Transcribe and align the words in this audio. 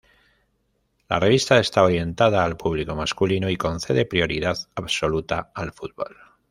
La 1.09 1.19
revista 1.19 1.59
está 1.59 1.83
orientada 1.83 2.43
al 2.43 2.57
público 2.57 2.95
masculino 2.95 3.51
y 3.51 3.55
concede 3.57 4.07
prioridad 4.07 4.57
absoluta 4.73 5.51
al 5.53 5.73
fútbol. 5.73 6.17